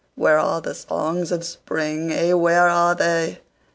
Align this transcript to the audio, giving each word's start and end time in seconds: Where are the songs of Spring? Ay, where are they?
Where 0.15 0.39
are 0.39 0.61
the 0.61 0.73
songs 0.73 1.31
of 1.31 1.43
Spring? 1.43 2.11
Ay, 2.11 2.33
where 2.33 2.67
are 2.67 2.95
they? 2.95 3.41